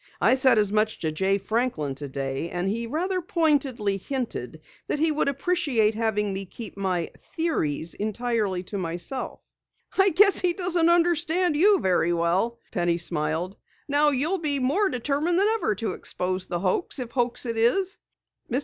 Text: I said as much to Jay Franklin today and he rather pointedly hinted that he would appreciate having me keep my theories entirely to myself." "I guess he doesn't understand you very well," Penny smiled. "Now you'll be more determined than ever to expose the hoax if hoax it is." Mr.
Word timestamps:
I 0.19 0.33
said 0.33 0.57
as 0.57 0.71
much 0.71 0.97
to 1.01 1.11
Jay 1.11 1.37
Franklin 1.37 1.93
today 1.93 2.49
and 2.49 2.67
he 2.67 2.87
rather 2.87 3.21
pointedly 3.21 3.97
hinted 3.97 4.59
that 4.87 4.97
he 4.97 5.11
would 5.11 5.27
appreciate 5.27 5.93
having 5.93 6.33
me 6.33 6.45
keep 6.45 6.75
my 6.75 7.11
theories 7.19 7.93
entirely 7.93 8.63
to 8.63 8.79
myself." 8.79 9.41
"I 9.95 10.09
guess 10.09 10.39
he 10.39 10.53
doesn't 10.53 10.89
understand 10.89 11.55
you 11.55 11.79
very 11.81 12.13
well," 12.13 12.57
Penny 12.71 12.97
smiled. 12.97 13.57
"Now 13.87 14.09
you'll 14.09 14.39
be 14.39 14.57
more 14.57 14.89
determined 14.89 15.37
than 15.37 15.47
ever 15.53 15.75
to 15.75 15.91
expose 15.91 16.47
the 16.47 16.61
hoax 16.61 16.97
if 16.97 17.11
hoax 17.11 17.45
it 17.45 17.55
is." 17.57 17.99
Mr. 18.51 18.59